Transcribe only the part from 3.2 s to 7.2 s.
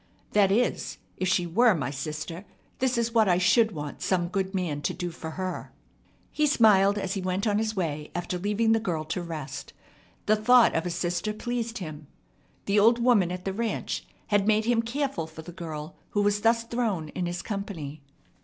I should want some good man to do for her." He smiled as